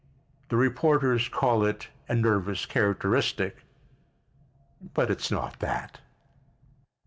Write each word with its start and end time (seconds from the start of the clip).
The 0.49 0.57
reporters 0.57 1.29
call 1.29 1.63
it 1.63 1.89
a 2.09 2.15
nervous 2.15 2.65
characteristic, 2.65 3.57
but 4.95 5.11
it's 5.11 5.29
not 5.29 5.59
that. 5.59 6.01